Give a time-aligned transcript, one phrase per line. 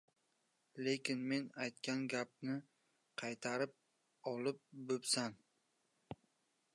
[0.85, 2.55] lekin men aytgan gapni
[3.21, 3.75] qaytarib
[4.35, 5.37] olib bo‘psan”.